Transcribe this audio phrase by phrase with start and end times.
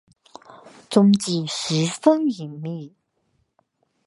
[0.89, 2.91] 踪迹十分隐蔽。